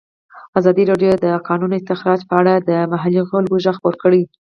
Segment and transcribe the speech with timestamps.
[0.59, 4.21] ازادي راډیو د د کانونو استخراج په اړه د محلي خلکو غږ خپور کړی.